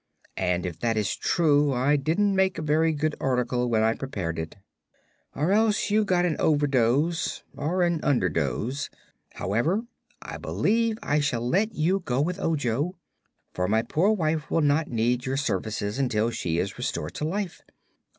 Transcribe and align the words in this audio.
"And, 0.37 0.65
if 0.65 0.79
that 0.79 0.97
is 0.97 1.15
true, 1.15 1.71
I 1.73 1.95
didn't 1.95 2.35
make 2.35 2.57
a 2.57 2.63
very 2.63 2.91
good 2.91 3.15
article 3.19 3.69
when 3.69 3.83
I 3.83 3.93
prepared 3.93 4.39
it, 4.39 4.55
or 5.35 5.51
else 5.51 5.91
you 5.91 6.03
got 6.03 6.25
an 6.25 6.35
overdose 6.39 7.43
or 7.55 7.83
an 7.83 8.01
underdose. 8.01 8.89
However, 9.35 9.83
I 10.19 10.37
believe 10.37 10.97
I 11.03 11.19
shall 11.19 11.47
let 11.47 11.75
you 11.75 11.99
go 11.99 12.19
with 12.19 12.39
Ojo, 12.39 12.97
for 13.53 13.67
my 13.67 13.83
poor 13.83 14.09
wife 14.09 14.49
will 14.49 14.61
not 14.61 14.87
need 14.87 15.27
your 15.27 15.37
services 15.37 15.99
until 15.99 16.31
she 16.31 16.57
is 16.57 16.79
restored 16.79 17.13
to 17.13 17.25
life. 17.25 17.61